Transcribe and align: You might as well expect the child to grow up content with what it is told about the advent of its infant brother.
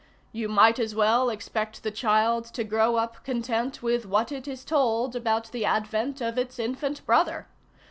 You 0.31 0.49
might 0.49 0.79
as 0.79 0.95
well 0.95 1.29
expect 1.29 1.83
the 1.83 1.91
child 1.91 2.45
to 2.55 2.63
grow 2.63 2.95
up 2.95 3.23
content 3.23 3.83
with 3.83 4.07
what 4.07 4.31
it 4.31 4.47
is 4.47 4.65
told 4.65 5.15
about 5.15 5.51
the 5.51 5.63
advent 5.63 6.21
of 6.21 6.39
its 6.39 6.57
infant 6.57 7.05
brother. 7.05 7.45